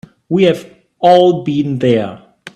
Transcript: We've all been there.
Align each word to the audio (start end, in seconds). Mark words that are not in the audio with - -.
We've 0.29 0.73
all 0.97 1.43
been 1.43 1.77
there. 1.77 2.23